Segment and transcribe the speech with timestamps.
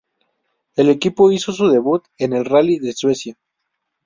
[0.75, 3.37] El equipo hizo su debut en el Rally de Suecia.